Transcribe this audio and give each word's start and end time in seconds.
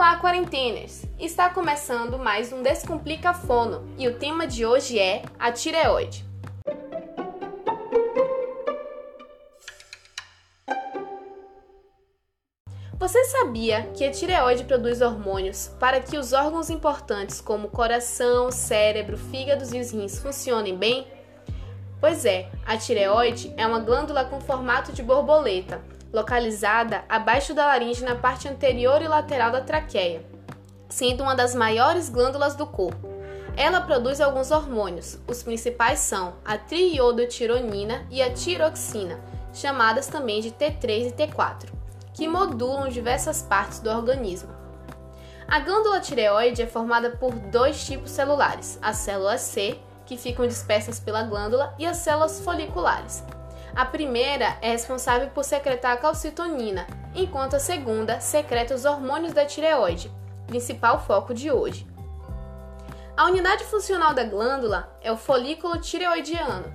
Olá, 0.00 0.16
quarenteners! 0.16 1.02
Está 1.18 1.50
começando 1.50 2.18
mais 2.18 2.54
um 2.54 2.62
Descomplica 2.62 3.34
Fono 3.34 3.86
e 3.98 4.08
o 4.08 4.18
tema 4.18 4.46
de 4.46 4.64
hoje 4.64 4.98
é 4.98 5.20
a 5.38 5.52
tireoide. 5.52 6.24
Você 12.98 13.24
sabia 13.26 13.90
que 13.94 14.02
a 14.02 14.10
tireoide 14.10 14.64
produz 14.64 15.02
hormônios 15.02 15.68
para 15.78 16.00
que 16.00 16.16
os 16.16 16.32
órgãos 16.32 16.70
importantes 16.70 17.38
como 17.38 17.68
coração, 17.68 18.50
cérebro, 18.50 19.18
fígados 19.18 19.74
e 19.74 19.80
os 19.80 19.90
rins 19.90 20.18
funcionem 20.18 20.78
bem? 20.78 21.06
Pois 22.00 22.24
é, 22.24 22.50
a 22.64 22.78
tireoide 22.78 23.52
é 23.54 23.66
uma 23.66 23.80
glândula 23.80 24.24
com 24.24 24.40
formato 24.40 24.94
de 24.94 25.02
borboleta 25.02 25.99
localizada 26.12 27.04
abaixo 27.08 27.54
da 27.54 27.66
laringe 27.66 28.04
na 28.04 28.14
parte 28.14 28.48
anterior 28.48 29.00
e 29.00 29.08
lateral 29.08 29.52
da 29.52 29.60
traqueia, 29.60 30.24
sendo 30.88 31.22
uma 31.22 31.34
das 31.34 31.54
maiores 31.54 32.08
glândulas 32.08 32.54
do 32.54 32.66
corpo. 32.66 33.08
Ela 33.56 33.80
produz 33.80 34.20
alguns 34.20 34.50
hormônios. 34.50 35.18
Os 35.26 35.42
principais 35.42 36.00
são 36.00 36.34
a 36.44 36.56
triiodotironina 36.56 38.06
e 38.10 38.22
a 38.22 38.32
tiroxina, 38.32 39.20
chamadas 39.52 40.06
também 40.06 40.40
de 40.40 40.50
T3 40.50 41.08
e 41.08 41.12
T4, 41.12 41.68
que 42.14 42.28
modulam 42.28 42.88
diversas 42.88 43.42
partes 43.42 43.80
do 43.80 43.90
organismo. 43.90 44.50
A 45.48 45.58
glândula 45.58 46.00
tireoide 46.00 46.62
é 46.62 46.66
formada 46.66 47.10
por 47.10 47.32
dois 47.32 47.84
tipos 47.84 48.12
celulares: 48.12 48.78
as 48.80 48.98
células 48.98 49.40
C, 49.40 49.78
que 50.06 50.16
ficam 50.16 50.46
dispersas 50.46 51.00
pela 51.00 51.24
glândula, 51.24 51.74
e 51.78 51.84
as 51.84 51.98
células 51.98 52.40
foliculares, 52.40 53.24
a 53.74 53.84
primeira 53.84 54.56
é 54.60 54.70
responsável 54.70 55.28
por 55.30 55.44
secretar 55.44 55.92
a 55.92 55.96
calcitonina, 55.96 56.86
enquanto 57.14 57.54
a 57.54 57.60
segunda 57.60 58.20
secreta 58.20 58.74
os 58.74 58.84
hormônios 58.84 59.32
da 59.32 59.44
tireoide, 59.44 60.10
principal 60.46 61.00
foco 61.00 61.32
de 61.32 61.50
hoje. 61.50 61.86
A 63.16 63.26
unidade 63.26 63.64
funcional 63.64 64.14
da 64.14 64.24
glândula 64.24 64.96
é 65.02 65.12
o 65.12 65.16
folículo 65.16 65.80
tireoidiano, 65.80 66.72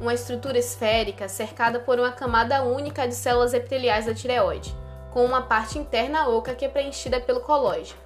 uma 0.00 0.14
estrutura 0.14 0.58
esférica 0.58 1.28
cercada 1.28 1.80
por 1.80 1.98
uma 1.98 2.12
camada 2.12 2.62
única 2.62 3.06
de 3.06 3.14
células 3.14 3.52
epiteliais 3.52 4.06
da 4.06 4.14
tireoide, 4.14 4.74
com 5.10 5.24
uma 5.24 5.42
parte 5.42 5.78
interna 5.78 6.28
oca 6.28 6.54
que 6.54 6.64
é 6.64 6.68
preenchida 6.68 7.20
pelo 7.20 7.40
colóide. 7.40 7.96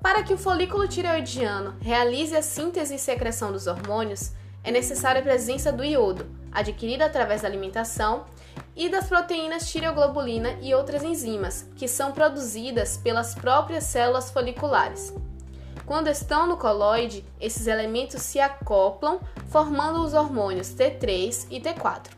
Para 0.00 0.22
que 0.22 0.32
o 0.32 0.38
folículo 0.38 0.86
tireoidiano 0.86 1.76
realize 1.80 2.34
a 2.34 2.42
síntese 2.42 2.94
e 2.94 2.98
secreção 2.98 3.52
dos 3.52 3.66
hormônios, 3.66 4.32
é 4.62 4.70
necessária 4.70 5.20
a 5.20 5.24
presença 5.24 5.72
do 5.72 5.84
iodo, 5.84 6.37
adquirida 6.52 7.06
através 7.06 7.42
da 7.42 7.48
alimentação, 7.48 8.24
e 8.74 8.88
das 8.88 9.08
proteínas 9.08 9.70
tireoglobulina 9.70 10.56
e 10.62 10.74
outras 10.74 11.02
enzimas, 11.02 11.68
que 11.76 11.88
são 11.88 12.12
produzidas 12.12 12.96
pelas 12.96 13.34
próprias 13.34 13.84
células 13.84 14.30
foliculares. 14.30 15.12
Quando 15.84 16.08
estão 16.08 16.46
no 16.46 16.56
coloide, 16.56 17.24
esses 17.40 17.66
elementos 17.66 18.22
se 18.22 18.38
acoplam, 18.38 19.20
formando 19.48 20.04
os 20.04 20.14
hormônios 20.14 20.68
T3 20.68 21.46
e 21.50 21.60
T4. 21.60 22.10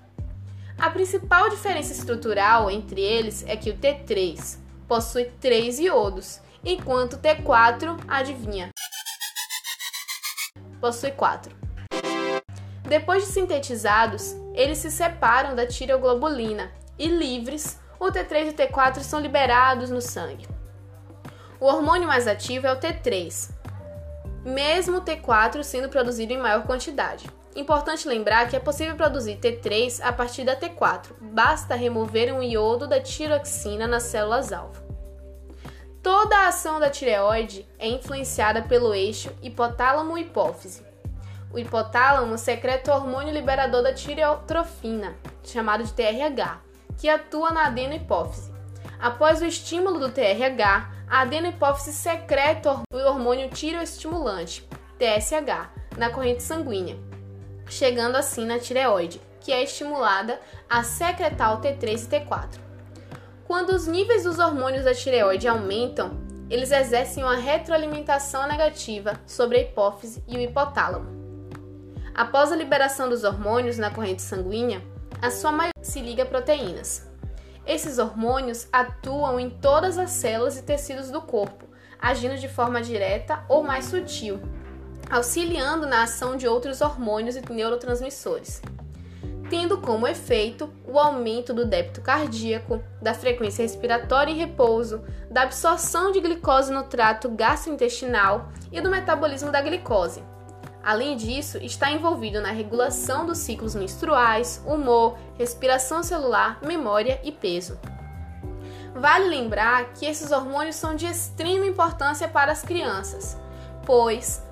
A 0.79 0.91
principal 0.91 1.49
diferença 1.49 1.93
estrutural 1.93 2.71
entre 2.71 3.01
eles 3.01 3.45
é 3.47 3.57
que 3.57 3.71
o 3.71 3.77
T3 3.79 4.59
possui 4.89 5.27
três 5.41 5.79
iodos, 5.79 6.41
enquanto 6.65 7.15
o 7.15 7.19
T4, 7.19 8.03
adivinha, 8.09 8.71
possui 10.81 11.13
quatro. 11.13 11.60
Depois 12.91 13.25
de 13.25 13.31
sintetizados, 13.31 14.35
eles 14.53 14.79
se 14.79 14.91
separam 14.91 15.55
da 15.55 15.65
tireoglobulina 15.65 16.73
e 16.99 17.07
livres, 17.07 17.79
o 18.01 18.07
T3 18.07 18.47
e 18.47 18.49
o 18.49 18.53
T4 18.53 18.99
são 19.03 19.21
liberados 19.21 19.91
no 19.91 20.01
sangue. 20.01 20.49
O 21.61 21.67
hormônio 21.67 22.09
mais 22.09 22.27
ativo 22.27 22.67
é 22.67 22.73
o 22.73 22.81
T3, 22.81 23.53
mesmo 24.45 24.97
o 24.97 25.03
T4 25.03 25.63
sendo 25.63 25.89
produzido 25.89 26.33
em 26.33 26.39
maior 26.39 26.67
quantidade. 26.67 27.31
Importante 27.55 28.09
lembrar 28.09 28.49
que 28.49 28.57
é 28.57 28.61
possível 28.61 28.97
produzir 28.97 29.37
T3 29.37 30.01
a 30.03 30.13
partir 30.13 30.43
da 30.43 30.57
T4, 30.57 31.13
basta 31.21 31.77
remover 31.77 32.35
um 32.35 32.43
iodo 32.43 32.89
da 32.89 32.99
tiroxina 32.99 33.87
nas 33.87 34.03
células-alvo. 34.03 34.83
Toda 36.03 36.37
a 36.39 36.49
ação 36.49 36.81
da 36.81 36.91
tireoide 36.91 37.69
é 37.79 37.87
influenciada 37.87 38.63
pelo 38.63 38.93
eixo 38.93 39.31
hipotálamo-hipófise, 39.41 40.90
o 41.53 41.59
hipotálamo 41.59 42.39
secreta 42.39 42.93
o 42.93 42.97
hormônio 42.97 43.33
liberador 43.33 43.83
da 43.83 43.93
tireotrofina, 43.93 45.17
chamado 45.43 45.85
de 45.85 45.93
TRH, 45.93 46.61
que 46.97 47.09
atua 47.09 47.51
na 47.51 47.67
adenohipófise. 47.67 48.53
Após 48.99 49.41
o 49.41 49.47
estímulo 49.47 49.99
do 49.99 50.11
TRH, 50.11 50.93
a 51.09 51.21
adenohipófise 51.23 51.93
secreta 51.93 52.73
o 52.73 52.97
hormônio 52.97 53.49
tireoestimulante, 53.49 54.69
TSH, 54.99 55.71
na 55.97 56.11
corrente 56.11 56.43
sanguínea, 56.43 56.99
chegando 57.69 58.17
assim 58.17 58.47
na 58.47 58.59
tireoide, 58.59 59.21
que 59.41 59.53
é 59.53 59.63
estimulada 59.63 60.41
a 60.69 60.83
secretar 60.85 61.55
o 61.55 61.61
T3 61.61 62.05
e 62.05 62.09
T4. 62.09 62.61
Quando 63.45 63.71
os 63.71 63.89
níveis 63.89 64.23
dos 64.23 64.39
hormônios 64.39 64.85
da 64.85 64.95
tireoide 64.95 65.49
aumentam, 65.49 66.21
eles 66.49 66.71
exercem 66.71 67.25
uma 67.25 67.37
retroalimentação 67.37 68.47
negativa 68.47 69.19
sobre 69.27 69.59
a 69.59 69.61
hipófise 69.63 70.23
e 70.29 70.37
o 70.37 70.41
hipotálamo. 70.41 71.20
Após 72.15 72.51
a 72.51 72.57
liberação 72.57 73.09
dos 73.09 73.25
hormônios 73.25 73.79
na 73.79 73.91
corrente 73.91 74.23
sanguínea, 74.23 74.83
a 75.23 75.31
sua 75.31 75.53
maioria 75.53 75.83
se 75.83 76.01
liga 76.01 76.25
a 76.25 76.27
proteínas. 76.27 77.09
Esses 77.67 77.99
hormônios 77.99 78.67
atuam 78.73 79.39
em 79.39 79.49
todas 79.49 79.97
as 79.97 80.11
células 80.11 80.59
e 80.59 80.63
tecidos 80.63 81.11
do 81.11 81.21
corpo, 81.21 81.67
agindo 82.01 82.37
de 82.37 82.49
forma 82.49 82.83
direta 82.83 83.45
ou 83.49 83.63
mais 83.63 83.85
sutil, 83.85 84.41
auxiliando 85.09 85.87
na 85.87 86.03
ação 86.03 86.37
de 86.37 86.49
outros 86.49 86.81
hormônios 86.81 87.37
e 87.37 87.43
neurotransmissores, 87.53 88.61
tendo 89.49 89.79
como 89.79 90.07
efeito 90.07 90.73
o 90.87 90.99
aumento 90.99 91.55
do 91.55 91.65
débito 91.65 92.01
cardíaco, 92.01 92.83
da 93.01 93.15
frequência 93.15 93.63
respiratória 93.63 94.33
em 94.33 94.37
repouso, 94.37 95.05
da 95.31 95.43
absorção 95.43 96.11
de 96.11 96.21
glicose 96.21 96.73
no 96.73 96.85
trato 96.85 97.29
gastrointestinal 97.29 98.51
e 98.73 98.81
do 98.81 98.91
metabolismo 98.91 99.53
da 99.53 99.61
glicose 99.61 100.23
Além 100.83 101.17
disso, 101.17 101.59
está 101.59 101.91
envolvido 101.91 102.41
na 102.41 102.51
regulação 102.51 103.27
dos 103.27 103.39
ciclos 103.39 103.75
menstruais, 103.75 104.63
humor, 104.67 105.19
respiração 105.39 106.03
celular, 106.03 106.59
memória 106.63 107.21
e 107.23 107.31
peso. 107.31 107.79
Vale 108.95 109.29
lembrar 109.29 109.93
que 109.93 110.07
esses 110.07 110.33
hormônios 110.33 110.77
são 110.77 110.95
de 110.95 111.07
extrema 111.07 111.67
importância 111.67 112.27
para 112.29 112.51
as 112.51 112.63
crianças, 112.63 113.39
pois 113.85 114.43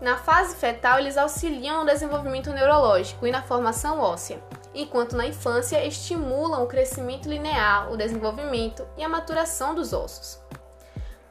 na 0.00 0.16
fase 0.16 0.54
fetal 0.54 1.00
eles 1.00 1.16
auxiliam 1.16 1.80
no 1.80 1.86
desenvolvimento 1.86 2.52
neurológico 2.52 3.26
e 3.26 3.32
na 3.32 3.42
formação 3.42 3.98
óssea, 3.98 4.40
enquanto 4.72 5.16
na 5.16 5.26
infância 5.26 5.84
estimulam 5.84 6.62
o 6.62 6.68
crescimento 6.68 7.28
linear, 7.28 7.90
o 7.90 7.96
desenvolvimento 7.96 8.86
e 8.96 9.02
a 9.02 9.08
maturação 9.08 9.74
dos 9.74 9.92
ossos. 9.92 10.40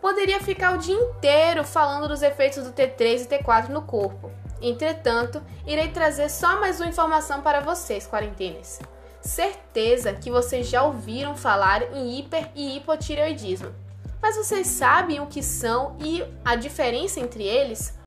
Poderia 0.02 0.40
ficar 0.40 0.75
o 0.75 0.78
dia 0.78 0.96
inteiro 0.96 1.63
falando 1.63 2.08
dos 2.08 2.22
efeitos 2.22 2.63
do 2.63 2.72
T3 2.72 3.24
e 3.24 3.25
T4 3.25 3.69
no 3.69 3.81
corpo. 3.81 4.31
Entretanto, 4.62 5.41
irei 5.66 5.90
trazer 5.90 6.30
só 6.30 6.59
mais 6.59 6.80
uma 6.80 6.90
informação 6.90 7.41
para 7.41 7.62
vocês, 7.62 8.07
quarentenas. 8.07 8.80
Certeza 9.22 10.13
que 10.13 10.31
vocês 10.31 10.69
já 10.69 10.84
ouviram 10.84 11.36
falar 11.36 11.81
em 11.96 12.18
hiper 12.18 12.50
e 12.56 12.78
hipotireoidismo. 12.78 13.74
Mas 14.22 14.36
vocês 14.36 14.68
sabem 14.68 15.19
o 15.19 15.28
que 15.28 15.44
são 15.44 15.96
e 16.00 16.24
a 16.46 16.56
diferença 16.56 17.19
entre 17.19 17.44
eles? 17.44 17.97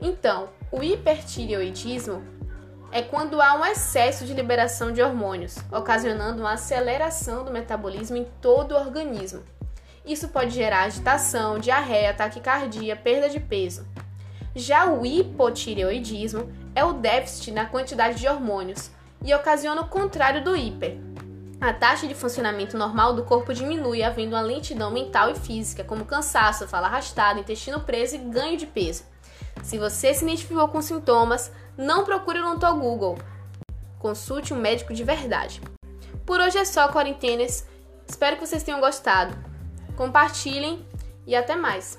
Então, 0.00 0.48
o 0.70 0.82
hipertireoidismo 0.82 2.22
é 2.96 3.02
quando 3.02 3.42
há 3.42 3.52
um 3.52 3.64
excesso 3.66 4.24
de 4.24 4.32
liberação 4.32 4.90
de 4.90 5.02
hormônios, 5.02 5.58
ocasionando 5.70 6.40
uma 6.40 6.54
aceleração 6.54 7.44
do 7.44 7.50
metabolismo 7.50 8.16
em 8.16 8.24
todo 8.40 8.72
o 8.72 8.78
organismo. 8.78 9.42
Isso 10.02 10.28
pode 10.28 10.52
gerar 10.52 10.84
agitação, 10.84 11.58
diarreia, 11.58 12.14
taquicardia, 12.14 12.96
perda 12.96 13.28
de 13.28 13.38
peso. 13.38 13.86
Já 14.54 14.86
o 14.86 15.04
hipotireoidismo 15.04 16.50
é 16.74 16.82
o 16.86 16.94
déficit 16.94 17.50
na 17.50 17.66
quantidade 17.66 18.18
de 18.18 18.26
hormônios 18.26 18.90
e 19.22 19.34
ocasiona 19.34 19.82
o 19.82 19.88
contrário 19.88 20.42
do 20.42 20.56
hiper. 20.56 20.96
A 21.58 21.72
taxa 21.72 22.06
de 22.06 22.14
funcionamento 22.14 22.76
normal 22.76 23.14
do 23.14 23.24
corpo 23.24 23.54
diminui, 23.54 24.02
havendo 24.02 24.34
uma 24.34 24.42
lentidão 24.42 24.90
mental 24.90 25.30
e 25.30 25.34
física, 25.34 25.82
como 25.82 26.04
cansaço, 26.04 26.68
fala 26.68 26.86
arrastada, 26.86 27.40
intestino 27.40 27.80
preso 27.80 28.14
e 28.14 28.18
ganho 28.18 28.58
de 28.58 28.66
peso. 28.66 29.04
Se 29.62 29.78
você 29.78 30.12
se 30.12 30.22
identificou 30.22 30.68
com 30.68 30.82
sintomas, 30.82 31.50
não 31.76 32.04
procure 32.04 32.40
no 32.40 32.58
teu 32.58 32.74
Google. 32.76 33.18
Consulte 33.98 34.52
um 34.52 34.60
médico 34.60 34.92
de 34.92 35.02
verdade. 35.02 35.62
Por 36.26 36.40
hoje 36.40 36.58
é 36.58 36.64
só, 36.64 36.88
quarentenas. 36.88 37.66
Espero 38.06 38.36
que 38.36 38.46
vocês 38.46 38.62
tenham 38.62 38.80
gostado. 38.80 39.34
Compartilhem 39.96 40.86
e 41.26 41.34
até 41.34 41.56
mais. 41.56 41.98